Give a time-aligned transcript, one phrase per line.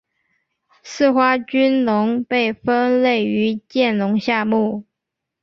[0.81, 4.83] 似花君龙被分类于剑龙下目。